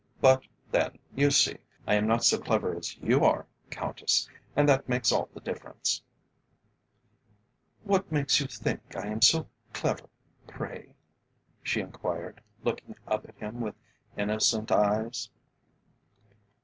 But 0.19 0.47
then, 0.71 0.97
you 1.15 1.29
see, 1.29 1.59
I 1.85 1.93
am 1.93 2.07
not 2.07 2.23
so 2.23 2.39
clever 2.39 2.75
as 2.75 2.97
you 2.97 3.23
are, 3.23 3.45
Countess, 3.69 4.27
and 4.55 4.67
that 4.67 4.89
makes 4.89 5.11
all 5.11 5.29
the 5.35 5.39
difference." 5.41 6.01
"What 7.83 8.11
makes 8.11 8.39
you 8.39 8.47
think 8.47 8.95
I 8.95 9.05
am 9.05 9.21
so 9.21 9.47
clever, 9.73 10.09
pray?" 10.47 10.95
she 11.61 11.81
enquired, 11.81 12.41
looking 12.63 12.95
up 13.07 13.29
at 13.29 13.35
him 13.35 13.61
with 13.61 13.75
innocent 14.17 14.71
eyes. 14.71 15.29